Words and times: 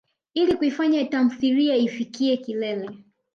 Ili 0.33 0.53
kuifanya 0.55 1.05
tamthilia 1.05 1.75
ifikiye 1.75 2.37
kilele. 2.37 2.89